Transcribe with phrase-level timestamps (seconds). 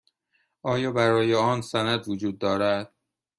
[0.63, 2.93] آیا برای آن سند وجود دارد؟